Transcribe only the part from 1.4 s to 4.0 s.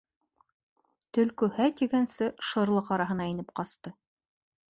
һә тигәнсе шырлыҡ араһына инеп ҡасты.